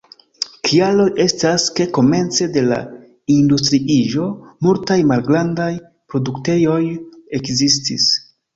Kialoj 0.67 1.03
estas, 1.25 1.65
ke 1.79 1.85
komence 1.97 2.47
de 2.55 2.63
la 2.71 2.79
industriiĝo 3.35 4.27
multaj 4.69 4.99
malgrandaj 5.15 5.71
produktejoj 6.15 6.83
ekzistis. 7.43 8.11